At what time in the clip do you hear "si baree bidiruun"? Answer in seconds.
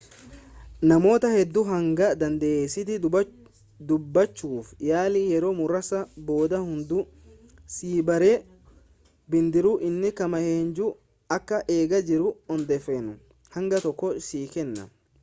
7.75-9.83